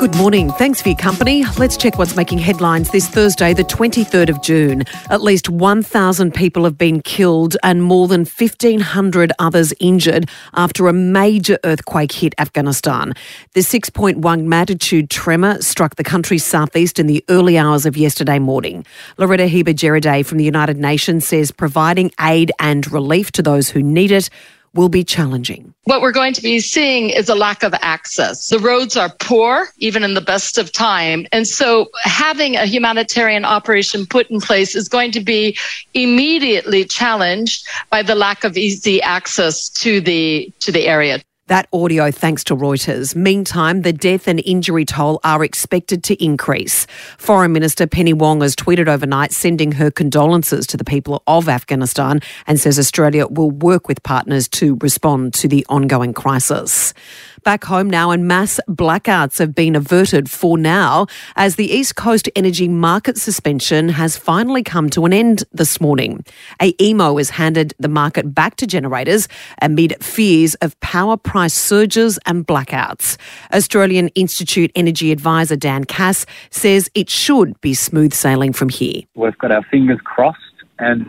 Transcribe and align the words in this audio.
Good 0.00 0.16
morning. 0.16 0.50
Thanks 0.52 0.80
for 0.80 0.88
your 0.88 0.96
company. 0.96 1.44
Let's 1.58 1.76
check 1.76 1.98
what's 1.98 2.16
making 2.16 2.38
headlines 2.38 2.88
this 2.88 3.06
Thursday, 3.06 3.52
the 3.52 3.64
23rd 3.64 4.30
of 4.30 4.40
June. 4.40 4.84
At 5.10 5.20
least 5.20 5.50
1,000 5.50 6.32
people 6.32 6.64
have 6.64 6.78
been 6.78 7.02
killed 7.02 7.58
and 7.62 7.82
more 7.82 8.08
than 8.08 8.20
1,500 8.20 9.32
others 9.38 9.74
injured 9.78 10.30
after 10.54 10.88
a 10.88 10.94
major 10.94 11.58
earthquake 11.64 12.12
hit 12.12 12.34
Afghanistan. 12.38 13.12
The 13.52 13.60
6.1 13.60 14.44
magnitude 14.44 15.10
tremor 15.10 15.60
struck 15.60 15.96
the 15.96 16.04
country's 16.04 16.44
southeast 16.44 16.98
in 16.98 17.06
the 17.06 17.22
early 17.28 17.58
hours 17.58 17.84
of 17.84 17.98
yesterday 17.98 18.38
morning. 18.38 18.86
Loretta 19.18 19.50
Hieber 19.50 19.74
Girardet 19.74 20.24
from 20.24 20.38
the 20.38 20.44
United 20.44 20.78
Nations 20.78 21.26
says 21.26 21.50
providing 21.50 22.10
aid 22.18 22.52
and 22.58 22.90
relief 22.90 23.32
to 23.32 23.42
those 23.42 23.68
who 23.68 23.82
need 23.82 24.12
it 24.12 24.30
will 24.74 24.88
be 24.88 25.02
challenging. 25.02 25.74
What 25.84 26.00
we're 26.00 26.12
going 26.12 26.32
to 26.34 26.42
be 26.42 26.60
seeing 26.60 27.10
is 27.10 27.28
a 27.28 27.34
lack 27.34 27.62
of 27.62 27.74
access. 27.80 28.48
The 28.48 28.58
roads 28.58 28.96
are 28.96 29.10
poor, 29.20 29.68
even 29.78 30.02
in 30.04 30.14
the 30.14 30.20
best 30.20 30.58
of 30.58 30.70
time. 30.72 31.26
And 31.32 31.46
so 31.46 31.88
having 32.02 32.56
a 32.56 32.66
humanitarian 32.66 33.44
operation 33.44 34.06
put 34.06 34.30
in 34.30 34.40
place 34.40 34.76
is 34.76 34.88
going 34.88 35.10
to 35.12 35.20
be 35.20 35.58
immediately 35.94 36.84
challenged 36.84 37.66
by 37.90 38.02
the 38.02 38.14
lack 38.14 38.44
of 38.44 38.56
easy 38.56 39.02
access 39.02 39.68
to 39.70 40.00
the 40.00 40.52
to 40.60 40.70
the 40.70 40.86
area. 40.86 41.20
That 41.50 41.66
audio 41.72 42.12
thanks 42.12 42.44
to 42.44 42.54
Reuters. 42.54 43.16
Meantime, 43.16 43.82
the 43.82 43.92
death 43.92 44.28
and 44.28 44.40
injury 44.46 44.84
toll 44.84 45.18
are 45.24 45.42
expected 45.42 46.04
to 46.04 46.24
increase. 46.24 46.86
Foreign 47.18 47.52
Minister 47.52 47.88
Penny 47.88 48.12
Wong 48.12 48.40
has 48.42 48.54
tweeted 48.54 48.86
overnight 48.86 49.32
sending 49.32 49.72
her 49.72 49.90
condolences 49.90 50.64
to 50.68 50.76
the 50.76 50.84
people 50.84 51.24
of 51.26 51.48
Afghanistan 51.48 52.20
and 52.46 52.60
says 52.60 52.78
Australia 52.78 53.26
will 53.26 53.50
work 53.50 53.88
with 53.88 54.00
partners 54.04 54.46
to 54.46 54.78
respond 54.80 55.34
to 55.34 55.48
the 55.48 55.66
ongoing 55.68 56.14
crisis. 56.14 56.94
Back 57.42 57.64
home 57.64 57.88
now, 57.88 58.10
and 58.10 58.28
mass 58.28 58.60
blackouts 58.68 59.38
have 59.38 59.54
been 59.54 59.74
averted 59.74 60.30
for 60.30 60.58
now 60.58 61.06
as 61.36 61.56
the 61.56 61.72
East 61.72 61.96
Coast 61.96 62.28
energy 62.36 62.68
market 62.68 63.16
suspension 63.16 63.88
has 63.88 64.16
finally 64.16 64.62
come 64.62 64.90
to 64.90 65.06
an 65.06 65.14
end 65.14 65.44
this 65.50 65.80
morning. 65.80 66.22
AEMO 66.60 67.18
has 67.18 67.30
handed 67.30 67.74
the 67.78 67.88
market 67.88 68.34
back 68.34 68.56
to 68.56 68.66
generators 68.66 69.26
amid 69.62 69.96
fears 70.04 70.54
of 70.56 70.78
power 70.80 71.16
surges 71.48 72.18
and 72.26 72.46
blackouts. 72.46 73.16
Australian 73.52 74.08
Institute 74.08 74.70
Energy 74.74 75.12
Advisor 75.12 75.56
Dan 75.56 75.84
Cass 75.84 76.26
says 76.50 76.90
it 76.94 77.08
should 77.10 77.60
be 77.60 77.74
smooth 77.74 78.12
sailing 78.12 78.52
from 78.52 78.68
here. 78.68 79.02
We've 79.14 79.36
got 79.38 79.52
our 79.52 79.62
fingers 79.70 80.00
crossed 80.04 80.38
and 80.80 81.06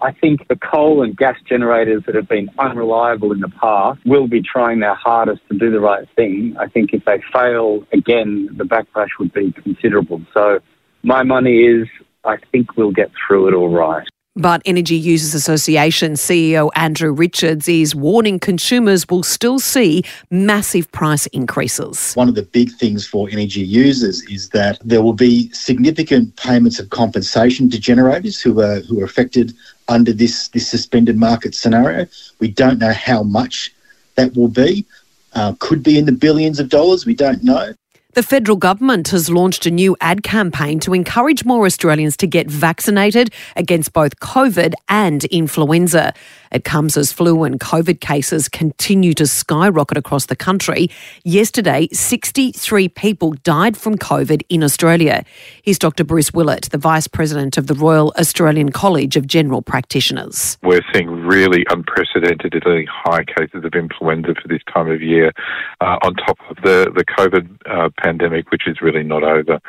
I 0.00 0.12
think 0.12 0.48
the 0.48 0.56
coal 0.56 1.02
and 1.02 1.14
gas 1.14 1.36
generators 1.46 2.02
that 2.06 2.14
have 2.14 2.26
been 2.26 2.48
unreliable 2.58 3.32
in 3.32 3.40
the 3.40 3.50
past 3.50 4.00
will 4.06 4.26
be 4.26 4.40
trying 4.42 4.80
their 4.80 4.94
hardest 4.94 5.42
to 5.50 5.58
do 5.58 5.70
the 5.70 5.78
right 5.78 6.08
thing. 6.16 6.56
I 6.58 6.68
think 6.68 6.94
if 6.94 7.04
they 7.04 7.22
fail 7.30 7.86
again, 7.92 8.48
the 8.56 8.64
backlash 8.64 9.10
would 9.18 9.32
be 9.34 9.52
considerable. 9.52 10.22
So 10.32 10.60
my 11.02 11.22
money 11.22 11.58
is 11.58 11.86
I 12.24 12.38
think 12.50 12.76
we'll 12.76 12.92
get 12.92 13.10
through 13.26 13.48
it 13.48 13.54
all 13.54 13.68
right. 13.68 14.08
But 14.36 14.62
Energy 14.64 14.94
Users 14.94 15.34
Association 15.34 16.12
CEO 16.12 16.70
Andrew 16.76 17.10
Richards 17.10 17.68
is 17.68 17.96
warning 17.96 18.38
consumers 18.38 19.04
will 19.08 19.24
still 19.24 19.58
see 19.58 20.04
massive 20.30 20.90
price 20.92 21.26
increases. 21.26 22.14
One 22.14 22.28
of 22.28 22.36
the 22.36 22.44
big 22.44 22.70
things 22.70 23.04
for 23.04 23.28
energy 23.28 23.62
users 23.62 24.22
is 24.30 24.50
that 24.50 24.78
there 24.84 25.02
will 25.02 25.14
be 25.14 25.50
significant 25.50 26.36
payments 26.36 26.78
of 26.78 26.90
compensation 26.90 27.68
to 27.70 27.80
generators 27.80 28.40
who 28.40 28.60
are 28.60 28.78
who 28.80 29.00
are 29.00 29.04
affected 29.04 29.52
under 29.88 30.12
this, 30.12 30.46
this 30.48 30.68
suspended 30.68 31.16
market 31.16 31.52
scenario. 31.52 32.06
We 32.38 32.48
don't 32.52 32.78
know 32.78 32.92
how 32.92 33.24
much 33.24 33.74
that 34.14 34.36
will 34.36 34.48
be. 34.48 34.86
Uh, 35.34 35.54
could 35.58 35.82
be 35.82 35.98
in 35.98 36.06
the 36.06 36.12
billions 36.12 36.60
of 36.60 36.68
dollars. 36.68 37.04
We 37.04 37.14
don't 37.14 37.42
know. 37.42 37.74
The 38.14 38.24
federal 38.24 38.56
government 38.56 39.10
has 39.10 39.30
launched 39.30 39.66
a 39.66 39.70
new 39.70 39.96
ad 40.00 40.24
campaign 40.24 40.80
to 40.80 40.92
encourage 40.94 41.44
more 41.44 41.64
Australians 41.64 42.16
to 42.16 42.26
get 42.26 42.50
vaccinated 42.50 43.32
against 43.54 43.92
both 43.92 44.18
COVID 44.18 44.74
and 44.88 45.24
influenza. 45.26 46.12
It 46.52 46.64
comes 46.64 46.96
as 46.96 47.12
flu 47.12 47.44
and 47.44 47.60
COVID 47.60 48.00
cases 48.00 48.48
continue 48.48 49.12
to 49.14 49.26
skyrocket 49.26 49.96
across 49.96 50.26
the 50.26 50.36
country. 50.36 50.90
Yesterday, 51.24 51.88
63 51.92 52.88
people 52.88 53.32
died 53.42 53.76
from 53.76 53.96
COVID 53.96 54.42
in 54.48 54.62
Australia. 54.62 55.24
Here's 55.62 55.78
Dr. 55.78 56.04
Bruce 56.04 56.32
Willett, 56.32 56.68
the 56.70 56.78
Vice 56.78 57.06
President 57.06 57.56
of 57.56 57.66
the 57.66 57.74
Royal 57.74 58.12
Australian 58.18 58.70
College 58.70 59.16
of 59.16 59.26
General 59.26 59.62
Practitioners. 59.62 60.58
We're 60.62 60.84
seeing 60.92 61.08
really 61.08 61.64
unprecedentedly 61.70 62.86
high 62.90 63.24
cases 63.24 63.64
of 63.64 63.72
influenza 63.74 64.34
for 64.40 64.48
this 64.48 64.62
time 64.72 64.90
of 64.90 65.00
year, 65.00 65.32
uh, 65.80 65.98
on 66.02 66.14
top 66.14 66.38
of 66.50 66.56
the, 66.64 66.92
the 66.94 67.04
COVID 67.04 67.48
uh, 67.70 67.90
pandemic, 68.02 68.50
which 68.50 68.66
is 68.66 68.80
really 68.80 69.02
not 69.02 69.22
over 69.22 69.60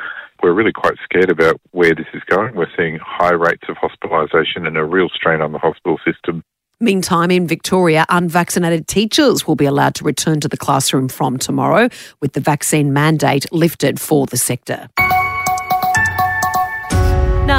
we're 0.42 0.52
really 0.52 0.72
quite 0.72 0.94
scared 1.04 1.30
about 1.30 1.60
where 1.70 1.94
this 1.94 2.06
is 2.12 2.22
going. 2.26 2.54
We're 2.56 2.66
seeing 2.76 2.98
high 3.00 3.34
rates 3.34 3.62
of 3.68 3.76
hospitalisation 3.76 4.66
and 4.66 4.76
a 4.76 4.84
real 4.84 5.08
strain 5.08 5.40
on 5.40 5.52
the 5.52 5.58
hospital 5.58 5.98
system. 6.04 6.42
Meantime, 6.82 7.30
in 7.30 7.46
Victoria, 7.46 8.04
unvaccinated 8.08 8.88
teachers 8.88 9.46
will 9.46 9.54
be 9.54 9.66
allowed 9.66 9.94
to 9.94 10.04
return 10.04 10.40
to 10.40 10.48
the 10.48 10.56
classroom 10.56 11.08
from 11.08 11.38
tomorrow, 11.38 11.88
with 12.20 12.32
the 12.32 12.40
vaccine 12.40 12.92
mandate 12.92 13.46
lifted 13.52 14.00
for 14.00 14.26
the 14.26 14.36
sector. 14.36 14.88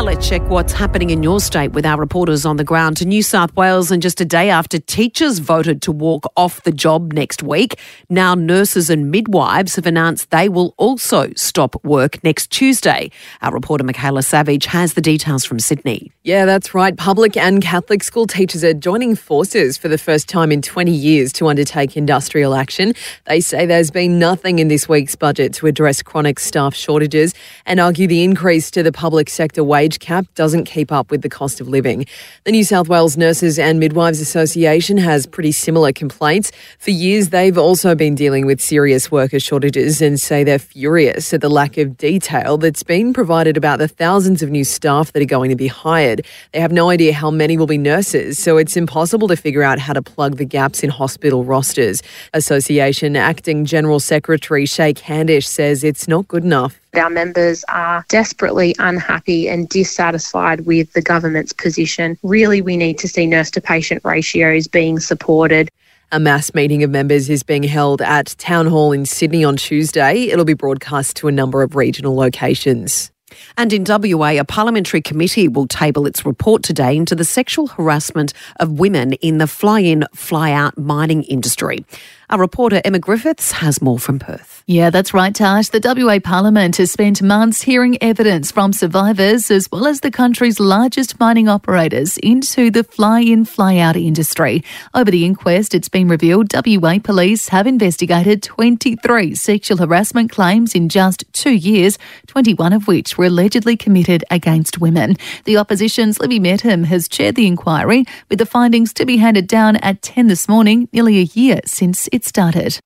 Let's 0.04 0.28
check 0.28 0.42
what's 0.50 0.74
happening 0.74 1.12
in 1.12 1.24
your 1.24 1.40
state 1.40 1.72
with 1.72 1.86
our 1.86 1.98
reporters 1.98 2.46
on 2.46 2.58
the 2.58 2.66
ground 2.66 2.98
to 2.98 3.06
New 3.06 3.24
South 3.24 3.56
Wales. 3.56 3.90
And 3.90 4.02
just 4.02 4.20
a 4.20 4.26
day 4.26 4.50
after 4.50 4.78
teachers 4.78 5.40
voted 5.40 5.82
to 5.84 5.94
walk 5.94 6.26
off 6.36 6.62
the 6.64 6.74
job 6.74 7.14
next 7.14 7.42
week, 7.42 7.80
now 8.10 8.36
nurses 8.36 8.90
and 8.90 9.12
midwives 9.12 9.78
have 9.78 9.86
announced 9.86 10.30
they 10.30 10.50
will 10.50 10.76
also 10.78 11.32
stop 11.38 11.82
work 11.86 12.22
next 12.22 12.52
Tuesday. 12.52 13.12
Our 13.42 13.54
reporter 13.54 13.86
Michaela 13.86 14.24
Savage 14.24 14.66
has 14.66 14.96
the 14.96 15.02
details 15.02 15.46
from 15.46 15.62
Sydney. 15.62 16.12
Yeah, 16.24 16.46
that's 16.46 16.74
right. 16.74 16.98
Public 16.98 17.38
and 17.38 17.62
Catholic 17.62 18.04
school 18.04 18.28
teachers 18.28 18.64
are 18.66 18.74
joining 18.74 19.16
forces 19.16 19.78
for 19.78 19.88
the 19.88 19.98
first 19.98 20.28
time 20.28 20.52
in 20.52 20.62
20 20.62 20.92
years 20.92 21.32
to 21.34 21.48
undertake 21.48 21.96
industrial 21.96 22.56
action. 22.56 22.94
They 23.26 23.40
say 23.40 23.66
there's 23.66 23.92
been 23.92 24.20
nothing 24.20 24.60
in 24.60 24.68
this 24.68 24.90
week's 24.90 25.16
budget 25.16 25.54
to 25.56 25.68
address 25.68 26.02
chronic 26.02 26.40
staff 26.40 26.76
shortages 26.76 27.34
and 27.66 27.80
argue 27.80 28.08
the 28.08 28.24
increase 28.24 28.70
to 28.72 28.84
the 28.84 28.92
public 28.92 29.30
sector 29.30 29.64
wage 29.64 29.93
wage 29.94 30.00
cap 30.00 30.26
doesn't 30.36 30.66
keep 30.66 30.92
up 30.92 31.12
with 31.12 31.22
the 31.22 31.30
cost 31.30 31.62
of 31.62 31.68
living. 31.68 32.06
The 32.46 32.52
New 32.52 32.64
South 32.64 32.88
Wales 32.88 33.16
Nurses 33.16 33.60
and 33.60 33.80
Midwives 33.80 34.20
Association 34.20 34.98
has 34.98 35.28
pretty 35.28 35.52
similar 35.52 35.92
complaints. 35.92 36.52
For 36.80 36.92
years, 36.92 37.30
they've 37.30 37.58
also 37.58 37.96
been 37.96 38.16
dealing 38.16 38.46
with 38.46 38.60
serious 38.60 39.12
worker 39.12 39.40
shortages 39.40 40.02
and 40.02 40.20
say 40.20 40.44
they're 40.44 40.60
furious 40.60 41.34
at 41.34 41.42
the 41.42 41.50
lack 41.50 41.78
of 41.78 41.98
detail 41.98 42.58
that's 42.58 42.84
been 42.84 43.14
provided 43.14 43.56
about 43.58 43.80
the 43.80 43.88
thousands 43.88 44.42
of 44.42 44.50
new 44.50 44.64
staff 44.64 45.12
that 45.14 45.22
are 45.22 45.38
going 45.38 45.50
to 45.50 45.56
be 45.56 45.68
hired. 45.68 46.26
They 46.54 46.60
have 46.60 46.72
no 46.72 46.90
idea 46.90 47.14
how 47.14 47.30
many 47.30 47.58
will 47.58 47.68
be 47.68 47.78
nurses, 47.78 48.40
so 48.40 48.58
it's 48.58 48.76
impossible 48.76 49.28
to 49.28 49.36
figure 49.36 49.64
out 49.64 49.80
how 49.80 49.94
to 49.94 50.02
plug 50.02 50.38
the 50.38 50.46
gaps 50.46 50.84
in 50.84 50.90
hospital 50.90 51.44
rosters. 51.44 52.02
Association 52.34 53.16
Acting 53.16 53.66
General 53.66 54.00
Secretary 54.00 54.66
Shaye 54.66 54.96
Candish 54.96 55.48
says 55.48 55.84
it's 55.84 56.08
not 56.08 56.28
good 56.28 56.44
enough. 56.44 56.83
Our 56.96 57.10
members 57.10 57.64
are 57.70 58.06
desperately 58.10 58.76
unhappy 58.78 59.50
and 59.50 59.68
dissatisfied 59.68 60.62
with 60.68 60.94
the 60.94 61.02
government's 61.02 61.52
position. 61.52 62.18
Really, 62.22 62.62
we 62.62 62.78
need 62.78 63.00
to 63.00 63.08
see 63.08 63.26
nurse 63.26 63.50
to 63.52 63.62
patient 63.62 64.02
ratios 64.04 64.68
being 64.68 65.00
supported. 65.00 65.70
A 66.12 66.20
mass 66.20 66.54
meeting 66.54 66.84
of 66.84 66.92
members 66.92 67.32
is 67.32 67.42
being 67.42 67.64
held 67.64 68.00
at 68.04 68.36
Town 68.38 68.68
Hall 68.68 68.92
in 68.92 69.08
Sydney 69.08 69.44
on 69.44 69.58
Tuesday. 69.58 70.26
It'll 70.26 70.46
be 70.46 70.54
broadcast 70.54 71.16
to 71.18 71.28
a 71.28 71.32
number 71.32 71.64
of 71.64 71.76
regional 71.76 72.16
locations. 72.16 73.12
And 73.58 73.74
in 73.74 73.84
WA, 73.88 74.40
a 74.40 74.44
parliamentary 74.44 75.02
committee 75.02 75.48
will 75.48 75.66
table 75.66 76.06
its 76.06 76.24
report 76.24 76.62
today 76.62 76.96
into 76.96 77.16
the 77.16 77.26
sexual 77.26 77.66
harassment 77.66 78.34
of 78.60 78.74
women 78.74 79.14
in 79.14 79.40
the 79.40 79.48
fly 79.48 79.80
in, 79.80 80.06
fly 80.14 80.52
out 80.52 80.78
mining 80.78 81.24
industry. 81.24 81.84
Our 82.30 82.38
reporter 82.38 82.80
Emma 82.86 83.00
Griffiths 83.00 83.54
has 83.54 83.82
more 83.82 83.98
from 83.98 84.20
Perth. 84.20 84.53
Yeah, 84.66 84.92
that's 84.92 85.14
right, 85.14 85.36
Tash. 85.36 85.70
The 85.70 85.82
WA 85.84 86.20
Parliament 86.24 86.78
has 86.78 86.90
spent 86.90 87.22
months 87.22 87.64
hearing 87.64 88.02
evidence 88.02 88.50
from 88.50 88.72
survivors 88.72 89.52
as 89.52 89.70
well 89.70 89.86
as 89.86 90.00
the 90.00 90.10
country's 90.10 90.58
largest 90.58 91.20
mining 91.20 91.50
operators 91.50 92.18
into 92.20 92.72
the 92.72 92.86
fly 92.86 93.20
in, 93.20 93.44
fly 93.44 93.78
out 93.78 93.98
industry. 93.98 94.64
Over 94.94 95.12
the 95.12 95.26
inquest, 95.26 95.76
it's 95.76 95.90
been 95.90 96.08
revealed 96.08 96.54
WA 96.54 96.98
police 97.00 97.50
have 97.50 97.68
investigated 97.68 98.42
23 98.42 99.36
sexual 99.36 99.80
harassment 99.80 100.32
claims 100.32 100.76
in 100.76 100.88
just 100.88 101.26
two 101.34 101.54
years, 101.54 102.00
21 102.28 102.72
of 102.72 102.88
which 102.88 103.18
were 103.18 103.26
allegedly 103.26 103.76
committed 103.76 104.24
against 104.32 104.80
women. 104.80 105.18
The 105.44 105.58
opposition's 105.58 106.22
Libby 106.22 106.40
Mettam 106.40 106.86
has 106.86 107.10
chaired 107.10 107.36
the 107.36 107.48
inquiry, 107.48 108.06
with 108.30 108.40
the 108.40 108.46
findings 108.46 108.94
to 108.94 109.06
be 109.06 109.18
handed 109.18 109.48
down 109.48 109.76
at 109.78 110.02
10 110.02 110.28
this 110.28 110.48
morning, 110.48 110.88
nearly 110.94 111.18
a 111.18 111.24
year 111.34 111.60
since 111.66 112.08
it 112.14 112.24
started. 112.24 112.80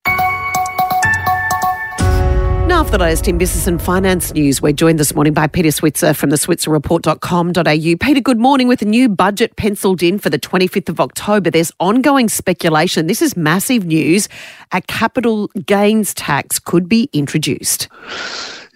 For 2.77 2.91
the 2.91 3.00
latest 3.00 3.27
in 3.27 3.39
business 3.39 3.65
and 3.65 3.81
finance 3.81 4.33
news, 4.33 4.62
we're 4.62 4.71
joined 4.71 5.00
this 5.00 5.15
morning 5.15 5.33
by 5.33 5.47
Peter 5.47 5.71
Switzer 5.71 6.13
from 6.13 6.29
the 6.29 6.35
switzerreport.com.au. 6.35 8.06
Peter, 8.06 8.21
good 8.21 8.38
morning. 8.38 8.68
With 8.68 8.83
a 8.83 8.85
new 8.85 9.09
budget 9.09 9.56
penciled 9.56 10.03
in 10.03 10.19
for 10.19 10.29
the 10.29 10.38
25th 10.38 10.88
of 10.88 11.00
October, 11.00 11.50
there's 11.50 11.71
ongoing 11.79 12.29
speculation. 12.29 13.07
This 13.07 13.21
is 13.21 13.35
massive 13.35 13.85
news. 13.85 14.29
A 14.74 14.81
capital 14.81 15.47
gains 15.65 16.13
tax 16.13 16.59
could 16.59 16.88
be 16.88 17.09
introduced. 17.13 17.89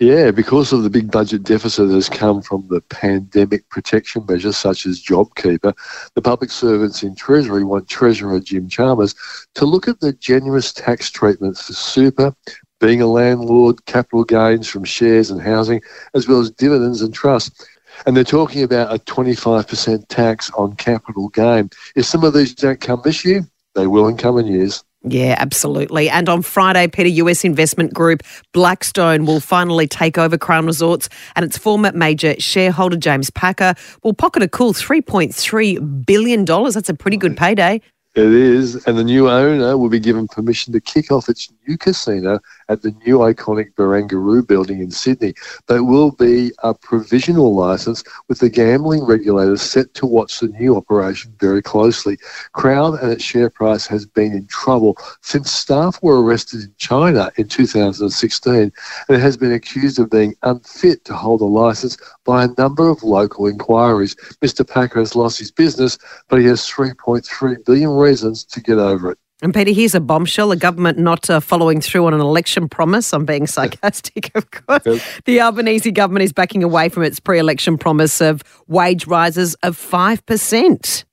Yeah, 0.02 0.32
because 0.32 0.74
of 0.74 0.82
the 0.82 0.90
big 0.90 1.12
budget 1.12 1.44
deficit 1.44 1.90
that 1.90 1.94
has 1.94 2.10
come 2.10 2.42
from 2.42 2.68
the 2.70 2.82
pandemic 2.82 3.70
protection 3.70 4.26
measures 4.28 4.58
such 4.58 4.88
as 4.88 5.00
JobKeeper, 5.00 5.76
the 6.16 6.22
public 6.24 6.50
servants 6.50 7.04
in 7.04 7.14
Treasury 7.14 7.64
want 7.64 7.88
Treasurer 7.88 8.40
Jim 8.40 8.68
Chalmers 8.68 9.14
to 9.54 9.66
look 9.66 9.88
at 9.88 10.00
the 10.00 10.12
generous 10.14 10.74
tax 10.74 11.12
treatment 11.12 11.56
for 11.56 11.74
super, 11.74 12.36
being 12.82 13.02
a 13.02 13.08
landlord, 13.08 13.86
capital 13.86 14.26
gains 14.26 14.68
from 14.68 14.84
shares 14.84 15.32
and 15.32 15.42
housing, 15.42 15.82
as 16.14 16.28
well 16.28 16.42
as 16.42 16.52
dividends 16.52 17.02
and 17.02 17.14
trust. 17.14 17.66
And 18.06 18.18
they're 18.18 18.24
talking 18.24 18.64
about 18.64 18.94
a 18.94 19.00
25% 19.00 20.08
tax 20.10 20.52
on 20.52 20.76
capital 20.76 21.30
gain. 21.30 21.70
If 21.96 22.06
some 22.06 22.24
of 22.24 22.34
these 22.34 22.54
don't 22.54 22.82
come 22.82 23.02
this 23.04 23.24
year, 23.24 23.48
they 23.76 23.88
will 23.88 24.08
in 24.08 24.18
coming 24.18 24.48
years. 24.48 24.84
Yeah, 25.04 25.36
absolutely. 25.40 26.10
And 26.10 26.30
on 26.30 26.42
Friday, 26.42 26.88
Peter, 26.88 27.10
US 27.10 27.44
investment 27.44 27.94
group 27.94 28.22
Blackstone 28.54 29.26
will 29.26 29.40
finally 29.40 29.88
take 29.88 30.18
over 30.18 30.38
Crown 30.38 30.66
Resorts, 30.66 31.10
and 31.36 31.46
its 31.46 31.58
former 31.58 31.92
major 31.94 32.36
shareholder, 32.40 32.98
James 32.98 33.30
Packer, 33.30 33.74
will 34.04 34.14
pocket 34.14 34.44
a 34.44 34.48
cool 34.48 34.74
$3.3 34.74 36.06
billion. 36.06 36.46
That's 36.46 36.90
a 36.90 36.94
pretty 36.94 37.18
good 37.18 37.36
payday. 37.38 37.82
It 38.14 38.26
is, 38.26 38.86
and 38.86 38.98
the 38.98 39.06
new 39.06 39.30
owner 39.30 39.78
will 39.78 39.88
be 39.88 40.00
given 40.00 40.28
permission 40.28 40.74
to 40.74 40.82
kick 40.82 41.12
off 41.12 41.30
its 41.30 41.50
new 41.68 41.78
casino 41.78 42.40
at 42.70 42.82
the 42.82 42.92
new 43.06 43.20
iconic 43.20 43.74
Barangaroo 43.76 44.46
building 44.46 44.80
in 44.80 44.92
Sydney. 44.92 45.34
It 45.70 45.82
will 45.82 46.12
be 46.12 46.52
a 46.64 46.74
provisional 46.74 47.56
license 47.56 48.04
with 48.28 48.40
the 48.40 48.50
gambling 48.50 49.04
regulators 49.04 49.62
set 49.62 49.94
to 49.96 50.06
watch 50.06 50.40
the 50.40 50.48
new 50.50 50.76
operation 50.76 51.34
very 51.40 51.62
closely. 51.62 52.18
Crown 52.54 52.98
and 53.00 53.12
its 53.12 53.24
share 53.24 53.50
price 53.50 53.88
has 53.88 54.06
been 54.06 54.34
in 54.34 54.48
trouble 54.48 54.98
since 55.22 55.52
staff 55.52 56.02
were 56.02 56.22
arrested 56.22 56.62
in 56.62 56.74
China 56.78 57.32
in 57.38 57.48
2016 57.48 58.54
and 58.54 58.72
it 59.10 59.20
has 59.20 59.38
been 59.38 59.54
accused 59.54 60.00
of 60.00 60.10
being 60.10 60.36
unfit 60.44 61.06
to 61.06 61.14
hold 61.14 61.42
a 61.42 61.46
license 61.46 61.98
by 62.26 62.44
a 62.44 62.50
number 62.58 62.90
of 62.90 63.04
local 63.04 63.48
inquiries. 63.48 64.16
Mr. 64.42 64.68
Packer 64.68 65.00
has 65.00 65.16
lost 65.16 65.40
his 65.40 65.52
business, 65.52 65.98
but 66.28 66.40
he 66.40 66.46
has 66.46 66.62
3.3 66.62 67.66
billion 67.66 67.90
reasons 67.90 68.44
to 68.46 68.62
get 68.62 68.78
over 68.78 69.12
it. 69.12 69.18
And 69.42 69.54
Peter, 69.54 69.72
here's 69.72 69.96
a 69.96 70.00
bombshell: 70.00 70.52
a 70.52 70.56
government 70.56 70.98
not 70.98 71.30
uh, 71.30 71.40
following 71.40 71.82
through 71.82 72.06
on 72.06 72.14
an 72.14 72.20
election 72.20 72.70
promise. 72.70 73.14
I'm 73.14 73.26
being 73.26 73.48
sarcastic, 73.48 74.32
of 74.36 74.50
course. 74.52 74.86
Yep. 74.86 75.02
The 75.26 75.42
Albanese 75.42 75.92
government 75.92 76.24
is 76.24 76.34
backing 76.34 76.64
away 76.64 76.90
from 76.90 77.04
its 77.04 77.20
pre-election 77.20 77.78
promise 77.78 78.22
of 78.22 78.44
wage 78.68 79.08
rises 79.08 79.56
of 79.64 79.76
five 79.76 80.26
percent. 80.26 81.06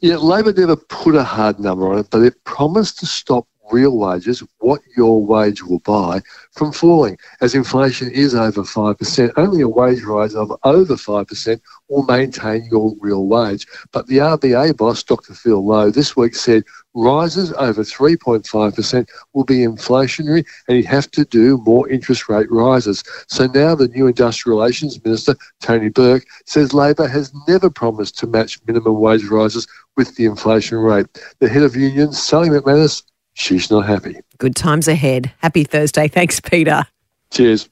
Yeah, 0.00 0.16
Labor 0.16 0.52
never 0.52 0.76
put 0.76 1.14
a 1.14 1.24
hard 1.24 1.58
number 1.58 1.90
on 1.90 1.98
it, 1.98 2.08
but 2.10 2.22
it 2.22 2.44
promised 2.44 2.98
to 2.98 3.06
stop 3.06 3.48
real 3.70 3.96
wages, 3.96 4.42
what 4.58 4.80
your 4.96 5.24
wage 5.24 5.62
will 5.62 5.80
buy, 5.80 6.20
from 6.52 6.72
falling. 6.72 7.16
As 7.40 7.54
inflation 7.54 8.10
is 8.10 8.34
over 8.34 8.62
5%, 8.62 9.32
only 9.36 9.60
a 9.62 9.68
wage 9.68 10.02
rise 10.02 10.34
of 10.34 10.52
over 10.64 10.94
5% 10.94 11.60
will 11.88 12.04
maintain 12.04 12.68
your 12.70 12.94
real 13.00 13.26
wage. 13.26 13.66
But 13.92 14.06
the 14.06 14.18
RBA 14.18 14.76
boss, 14.76 15.02
Dr. 15.02 15.34
Phil 15.34 15.64
Lowe, 15.64 15.90
this 15.90 16.16
week 16.16 16.34
said 16.34 16.64
rises 16.94 17.52
over 17.52 17.82
3.5% 17.82 19.08
will 19.32 19.44
be 19.44 19.58
inflationary 19.58 20.44
and 20.68 20.76
you 20.76 20.84
have 20.84 21.10
to 21.12 21.24
do 21.24 21.58
more 21.58 21.88
interest 21.88 22.28
rate 22.28 22.50
rises. 22.50 23.04
So 23.28 23.46
now 23.46 23.74
the 23.74 23.88
new 23.88 24.08
Industrial 24.08 24.58
Relations 24.58 25.02
Minister, 25.04 25.36
Tony 25.60 25.88
Burke, 25.88 26.24
says 26.46 26.74
Labor 26.74 27.06
has 27.06 27.32
never 27.46 27.70
promised 27.70 28.18
to 28.18 28.26
match 28.26 28.58
minimum 28.66 28.98
wage 28.98 29.24
rises 29.24 29.66
with 29.96 30.14
the 30.16 30.24
inflation 30.24 30.78
rate. 30.78 31.06
The 31.38 31.48
head 31.48 31.62
of 31.62 31.76
unions, 31.76 32.22
Sally 32.22 32.48
McManus, 32.48 33.02
she's 33.34 33.70
not 33.70 33.86
happy. 33.86 34.16
Good 34.38 34.56
times 34.56 34.88
ahead. 34.88 35.32
Happy 35.38 35.64
Thursday. 35.64 36.08
Thanks, 36.08 36.40
Peter. 36.40 36.84
Cheers. 37.30 37.68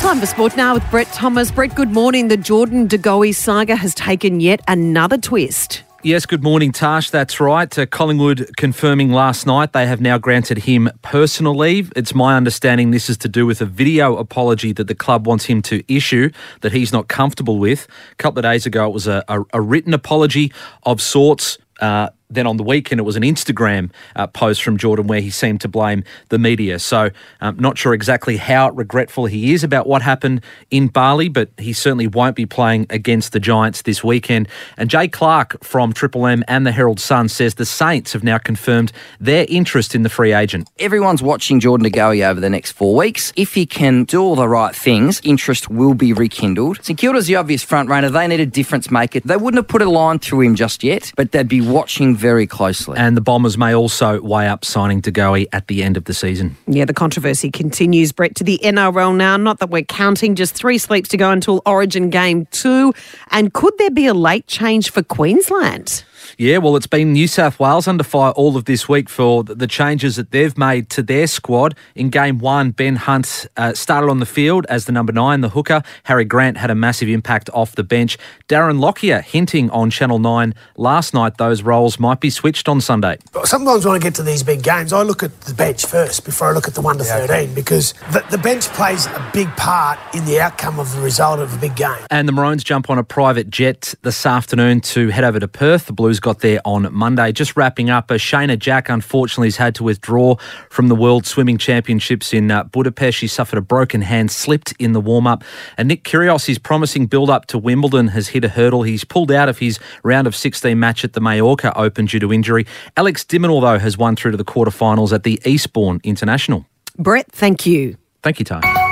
Time 0.00 0.20
for 0.20 0.26
sport 0.26 0.56
now 0.56 0.74
with 0.74 0.88
Brett 0.90 1.06
Thomas. 1.08 1.50
Brett, 1.50 1.74
good 1.74 1.90
morning. 1.90 2.28
The 2.28 2.36
Jordan 2.36 2.86
De 2.86 2.98
Goey 2.98 3.34
saga 3.34 3.74
has 3.76 3.94
taken 3.94 4.40
yet 4.40 4.60
another 4.68 5.18
twist. 5.18 5.82
Yes, 6.04 6.26
good 6.26 6.42
morning, 6.42 6.70
Tash. 6.70 7.08
That's 7.08 7.40
right. 7.40 7.78
Uh, 7.78 7.86
Collingwood 7.86 8.50
confirming 8.58 9.10
last 9.10 9.46
night 9.46 9.72
they 9.72 9.86
have 9.86 10.02
now 10.02 10.18
granted 10.18 10.58
him 10.58 10.90
personal 11.00 11.56
leave. 11.56 11.94
It's 11.96 12.14
my 12.14 12.36
understanding 12.36 12.90
this 12.90 13.08
is 13.08 13.16
to 13.16 13.28
do 13.28 13.46
with 13.46 13.62
a 13.62 13.64
video 13.64 14.18
apology 14.18 14.74
that 14.74 14.86
the 14.86 14.94
club 14.94 15.26
wants 15.26 15.46
him 15.46 15.62
to 15.62 15.82
issue 15.90 16.28
that 16.60 16.72
he's 16.72 16.92
not 16.92 17.08
comfortable 17.08 17.58
with. 17.58 17.88
A 18.12 18.14
couple 18.16 18.40
of 18.40 18.42
days 18.42 18.66
ago, 18.66 18.86
it 18.86 18.92
was 18.92 19.06
a, 19.06 19.24
a, 19.28 19.40
a 19.54 19.62
written 19.62 19.94
apology 19.94 20.52
of 20.82 21.00
sorts. 21.00 21.56
Uh, 21.80 22.10
then 22.30 22.46
on 22.46 22.56
the 22.56 22.62
weekend, 22.62 23.00
it 23.00 23.04
was 23.04 23.16
an 23.16 23.22
Instagram 23.22 23.90
uh, 24.16 24.26
post 24.26 24.62
from 24.62 24.76
Jordan 24.76 25.06
where 25.06 25.20
he 25.20 25.30
seemed 25.30 25.60
to 25.62 25.68
blame 25.68 26.04
the 26.28 26.38
media. 26.38 26.78
So, 26.78 27.10
um, 27.40 27.56
not 27.58 27.78
sure 27.78 27.94
exactly 27.94 28.36
how 28.36 28.70
regretful 28.70 29.26
he 29.26 29.52
is 29.52 29.62
about 29.64 29.86
what 29.86 30.02
happened 30.02 30.42
in 30.70 30.88
Bali, 30.88 31.28
but 31.28 31.50
he 31.58 31.72
certainly 31.72 32.06
won't 32.06 32.36
be 32.36 32.46
playing 32.46 32.86
against 32.90 33.32
the 33.32 33.40
Giants 33.40 33.82
this 33.82 34.02
weekend. 34.02 34.48
And 34.76 34.90
Jay 34.90 35.08
Clark 35.08 35.62
from 35.62 35.92
Triple 35.92 36.26
M 36.26 36.44
and 36.48 36.66
the 36.66 36.72
Herald 36.72 37.00
Sun 37.00 37.28
says 37.28 37.54
the 37.54 37.66
Saints 37.66 38.12
have 38.12 38.24
now 38.24 38.38
confirmed 38.38 38.92
their 39.20 39.46
interest 39.48 39.94
in 39.94 40.02
the 40.02 40.08
free 40.08 40.32
agent. 40.32 40.68
Everyone's 40.78 41.22
watching 41.22 41.60
Jordan 41.60 41.84
De 41.84 41.90
Goey 41.90 42.28
over 42.28 42.40
the 42.40 42.50
next 42.50 42.72
four 42.72 42.94
weeks. 42.94 43.32
If 43.36 43.54
he 43.54 43.66
can 43.66 44.04
do 44.04 44.22
all 44.22 44.36
the 44.36 44.48
right 44.48 44.74
things, 44.74 45.20
interest 45.24 45.68
will 45.68 45.94
be 45.94 46.12
rekindled. 46.12 46.84
St 46.84 46.98
Kilda's 46.98 47.26
the 47.26 47.36
obvious 47.36 47.62
front 47.62 47.88
runner. 47.88 48.10
They 48.10 48.26
need 48.26 48.40
a 48.40 48.46
difference 48.46 48.90
maker. 48.90 49.20
They 49.20 49.36
wouldn't 49.36 49.58
have 49.58 49.68
put 49.68 49.82
a 49.82 49.90
line 49.90 50.18
through 50.18 50.42
him 50.42 50.54
just 50.54 50.82
yet, 50.82 51.12
but 51.16 51.32
they'd 51.32 51.48
be 51.48 51.60
watching 51.60 52.13
very 52.14 52.46
closely. 52.46 52.98
And 52.98 53.16
the 53.16 53.20
Bombers 53.20 53.58
may 53.58 53.74
also 53.74 54.20
weigh 54.20 54.48
up 54.48 54.64
signing 54.64 55.00
De 55.00 55.10
Goey 55.10 55.46
at 55.52 55.68
the 55.68 55.82
end 55.82 55.96
of 55.96 56.04
the 56.04 56.14
season. 56.14 56.56
Yeah, 56.66 56.84
the 56.84 56.94
controversy 56.94 57.50
continues, 57.50 58.12
Brett, 58.12 58.34
to 58.36 58.44
the 58.44 58.58
NRL 58.62 59.16
now. 59.16 59.36
Not 59.36 59.58
that 59.58 59.70
we're 59.70 59.82
counting, 59.82 60.34
just 60.34 60.54
three 60.54 60.78
sleeps 60.78 61.08
to 61.10 61.16
go 61.16 61.30
until 61.30 61.62
Origin 61.66 62.10
Game 62.10 62.46
2. 62.46 62.92
And 63.30 63.52
could 63.52 63.76
there 63.78 63.90
be 63.90 64.06
a 64.06 64.14
late 64.14 64.46
change 64.46 64.90
for 64.90 65.02
Queensland? 65.02 66.04
Yeah, 66.38 66.58
well, 66.58 66.76
it's 66.76 66.86
been 66.86 67.12
New 67.12 67.28
South 67.28 67.60
Wales 67.60 67.86
under 67.86 68.04
fire 68.04 68.32
all 68.32 68.56
of 68.56 68.64
this 68.64 68.88
week 68.88 69.08
for 69.08 69.44
the 69.44 69.66
changes 69.66 70.16
that 70.16 70.30
they've 70.30 70.56
made 70.56 70.90
to 70.90 71.02
their 71.02 71.26
squad. 71.26 71.76
In 71.94 72.10
game 72.10 72.38
one, 72.38 72.70
Ben 72.70 72.96
Hunt 72.96 73.46
uh, 73.56 73.74
started 73.74 74.10
on 74.10 74.20
the 74.20 74.26
field 74.26 74.66
as 74.68 74.86
the 74.86 74.92
number 74.92 75.12
nine, 75.12 75.42
the 75.42 75.50
hooker. 75.50 75.82
Harry 76.04 76.24
Grant 76.24 76.56
had 76.56 76.70
a 76.70 76.74
massive 76.74 77.08
impact 77.08 77.50
off 77.52 77.74
the 77.74 77.84
bench. 77.84 78.18
Darren 78.48 78.80
Lockyer 78.80 79.20
hinting 79.20 79.70
on 79.70 79.90
Channel 79.90 80.18
9 80.18 80.54
last 80.76 81.14
night 81.14 81.36
those 81.38 81.62
roles 81.62 82.00
might 82.04 82.20
be 82.20 82.28
switched 82.28 82.68
on 82.68 82.82
Sunday. 82.82 83.16
Sometimes 83.44 83.86
when 83.86 83.94
I 83.94 83.98
get 83.98 84.14
to 84.16 84.22
these 84.22 84.42
big 84.42 84.62
games, 84.62 84.92
I 84.92 85.02
look 85.02 85.22
at 85.22 85.40
the 85.40 85.54
bench 85.54 85.86
first 85.86 86.26
before 86.26 86.50
I 86.50 86.52
look 86.52 86.68
at 86.68 86.74
the 86.74 86.82
1 86.82 86.98
to 86.98 87.04
13 87.04 87.54
because 87.54 87.94
the, 88.12 88.22
the 88.30 88.36
bench 88.36 88.68
plays 88.68 89.06
a 89.06 89.30
big 89.32 89.48
part 89.56 89.98
in 90.14 90.26
the 90.26 90.38
outcome 90.38 90.78
of 90.78 90.94
the 90.94 91.00
result 91.00 91.40
of 91.40 91.54
a 91.54 91.56
big 91.56 91.74
game. 91.76 91.96
And 92.10 92.28
the 92.28 92.32
Maroons 92.32 92.62
jump 92.62 92.90
on 92.90 92.98
a 92.98 93.04
private 93.04 93.48
jet 93.48 93.94
this 94.02 94.26
afternoon 94.26 94.82
to 94.92 95.08
head 95.08 95.24
over 95.24 95.40
to 95.40 95.48
Perth. 95.48 95.86
The 95.86 95.94
Blues 95.94 96.20
got 96.20 96.40
there 96.40 96.60
on 96.66 96.92
Monday. 96.92 97.32
Just 97.32 97.56
wrapping 97.56 97.88
up, 97.88 98.10
uh, 98.10 98.14
Shayna 98.14 98.58
Jack 98.58 98.90
unfortunately 98.90 99.46
has 99.46 99.56
had 99.56 99.74
to 99.76 99.82
withdraw 99.82 100.36
from 100.68 100.88
the 100.88 100.94
World 100.94 101.24
Swimming 101.24 101.56
Championships 101.56 102.34
in 102.34 102.50
uh, 102.50 102.64
Budapest. 102.64 103.16
She 103.16 103.28
suffered 103.28 103.56
a 103.56 103.62
broken 103.62 104.02
hand, 104.02 104.30
slipped 104.30 104.74
in 104.78 104.92
the 104.92 105.00
warm 105.00 105.26
up. 105.26 105.42
And 105.78 105.88
Nick 105.88 106.04
Kyrgios, 106.04 106.44
his 106.44 106.58
promising 106.58 107.06
build 107.06 107.30
up 107.30 107.46
to 107.46 107.56
Wimbledon, 107.56 108.08
has 108.08 108.28
hit 108.28 108.44
a 108.44 108.50
hurdle. 108.50 108.82
He's 108.82 109.04
pulled 109.04 109.32
out 109.32 109.48
of 109.48 109.58
his 109.58 109.78
round 110.02 110.26
of 110.26 110.36
16 110.36 110.78
match 110.78 111.02
at 111.02 111.14
the 111.14 111.20
Mallorca 111.20 111.72
Open 111.78 111.93
due 111.94 112.20
to 112.20 112.32
injury. 112.32 112.66
Alex 112.96 113.24
de 113.24 113.38
though, 113.38 113.78
has 113.78 113.96
won 113.96 114.16
through 114.16 114.32
to 114.32 114.36
the 114.36 114.44
quarterfinals 114.44 115.12
at 115.12 115.22
the 115.22 115.40
Eastbourne 115.44 116.00
International. 116.04 116.66
Brett, 116.98 117.30
thank 117.32 117.66
you. 117.66 117.96
Thank 118.22 118.38
you, 118.38 118.44
Ty. 118.44 118.83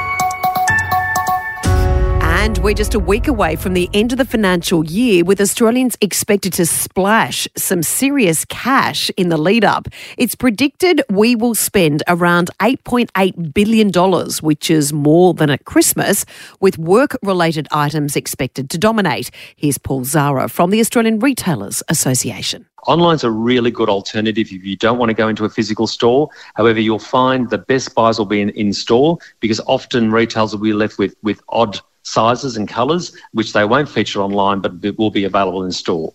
And 2.43 2.59
we're 2.59 2.75
just 2.75 2.95
a 2.95 2.99
week 2.99 3.29
away 3.29 3.55
from 3.55 3.73
the 3.73 3.89
end 3.95 4.11
of 4.11 4.19
the 4.19 4.25
financial 4.25 4.85
year 4.85 5.23
with 5.23 5.41
Australians 5.41 5.97
expected 6.01 6.53
to 6.55 6.67
splash 6.67 7.47
some 7.57 7.85
serious 7.85 8.45
cash 8.47 9.13
in 9.17 9.29
the 9.29 9.37
lead 9.37 9.65
up. 9.65 9.87
It's 10.19 10.35
predicted 10.35 11.03
we 11.09 11.37
will 11.37 11.55
spend 11.55 12.03
around 12.09 12.51
$8.8 12.59 13.55
billion, 13.55 13.93
which 14.41 14.73
is 14.73 14.93
more 14.93 15.35
than 15.35 15.51
at 15.51 15.67
Christmas, 15.67 16.27
with 16.59 16.79
work 16.79 17.17
related 17.23 17.69
items 17.71 18.17
expected 18.17 18.71
to 18.71 18.77
dominate. 18.77 19.31
Here's 19.55 19.79
Paul 19.79 20.03
Zahra 20.03 20.49
from 20.49 20.71
the 20.71 20.81
Australian 20.81 21.21
Retailers 21.21 21.81
Association. 21.89 22.67
Online's 22.89 23.23
a 23.23 23.31
really 23.31 23.71
good 23.71 23.89
alternative 23.89 24.49
if 24.51 24.65
you 24.65 24.77
don't 24.77 24.99
want 24.99 25.11
to 25.11 25.15
go 25.15 25.29
into 25.29 25.45
a 25.45 25.49
physical 25.49 25.87
store. 25.87 26.29
However, 26.55 26.81
you'll 26.81 26.99
find 26.99 27.51
the 27.51 27.59
best 27.59 27.95
buys 27.95 28.19
will 28.19 28.27
be 28.27 28.41
in, 28.41 28.51
in 28.51 28.73
store 28.73 29.19
because 29.39 29.61
often 29.61 30.11
retailers 30.11 30.57
will 30.57 30.65
be 30.65 30.73
left 30.73 30.99
with, 30.99 31.15
with 31.23 31.41
odd 31.49 31.81
sizes 32.03 32.57
and 32.57 32.69
colours, 32.69 33.17
which 33.33 33.53
they 33.53 33.65
won't 33.65 33.89
feature 33.89 34.21
online 34.21 34.61
but 34.61 34.73
will 34.99 35.11
be 35.11 35.25
available 35.25 35.65
in 35.65 35.73
store. 35.73 36.13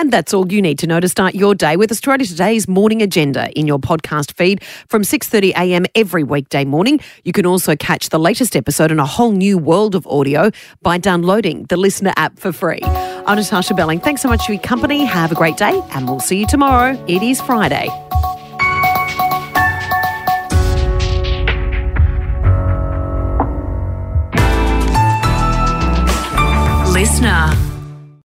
And 0.00 0.10
that's 0.10 0.32
all 0.32 0.50
you 0.50 0.62
need 0.62 0.78
to 0.78 0.86
know 0.86 0.98
to 0.98 1.10
start 1.10 1.34
your 1.34 1.54
day 1.54 1.76
with 1.76 1.90
Australia 1.90 2.24
Today's 2.24 2.66
morning 2.66 3.02
agenda 3.02 3.50
in 3.50 3.66
your 3.66 3.78
podcast 3.78 4.32
feed 4.32 4.64
from 4.88 5.02
6:30 5.02 5.50
a.m. 5.50 5.84
every 5.94 6.24
weekday 6.24 6.64
morning. 6.64 7.00
You 7.24 7.32
can 7.32 7.44
also 7.44 7.76
catch 7.76 8.08
the 8.08 8.18
latest 8.18 8.56
episode 8.56 8.90
in 8.90 8.98
a 8.98 9.04
whole 9.04 9.32
new 9.32 9.58
world 9.58 9.94
of 9.94 10.06
audio 10.06 10.50
by 10.80 10.96
downloading 10.96 11.64
the 11.64 11.76
LiSTNR 11.76 12.14
app 12.16 12.38
for 12.38 12.50
free. 12.50 12.80
I'm 12.82 13.36
Natasha 13.36 13.74
Belling. 13.74 14.00
Thanks 14.00 14.22
so 14.22 14.28
much 14.28 14.46
for 14.46 14.52
your 14.52 14.62
company. 14.62 15.04
Have 15.04 15.32
a 15.32 15.34
great 15.34 15.58
day, 15.58 15.78
and 15.90 16.08
we'll 16.08 16.20
see 16.20 16.38
you 16.38 16.46
tomorrow. 16.46 16.92
It 17.06 17.22
is 17.22 17.42
Friday. 17.42 17.88
listener. 27.20 27.69